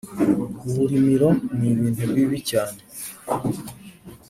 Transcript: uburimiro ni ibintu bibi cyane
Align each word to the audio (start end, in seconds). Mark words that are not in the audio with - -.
uburimiro 0.69 1.29
ni 1.57 1.65
ibintu 1.73 2.03
bibi 2.13 2.39
cyane 2.49 2.79